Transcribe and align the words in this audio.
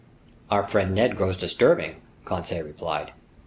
"Our 0.49 0.63
friend 0.63 0.95
Ned 0.95 1.15
grows 1.15 1.37
disturbing," 1.37 1.97
Conseil 2.25 2.63
replied. 2.65 3.11